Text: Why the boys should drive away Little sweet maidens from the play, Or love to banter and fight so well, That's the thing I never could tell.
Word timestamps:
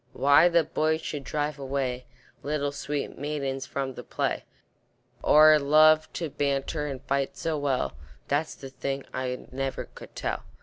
Why 0.13 0.49
the 0.49 0.63
boys 0.63 1.01
should 1.01 1.23
drive 1.23 1.59
away 1.59 2.05
Little 2.41 2.71
sweet 2.71 3.19
maidens 3.19 3.67
from 3.67 3.93
the 3.93 4.01
play, 4.03 4.45
Or 5.21 5.59
love 5.59 6.11
to 6.13 6.31
banter 6.31 6.87
and 6.87 7.03
fight 7.03 7.37
so 7.37 7.55
well, 7.59 7.93
That's 8.27 8.55
the 8.55 8.71
thing 8.71 9.05
I 9.13 9.45
never 9.51 9.85
could 9.93 10.15
tell. 10.15 10.43